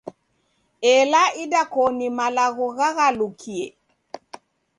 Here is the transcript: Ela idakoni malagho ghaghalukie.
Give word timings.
Ela 0.93 1.21
idakoni 1.43 2.07
malagho 2.17 2.65
ghaghalukie. 2.77 3.63